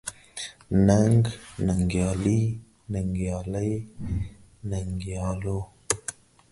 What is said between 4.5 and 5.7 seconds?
ننګيالو،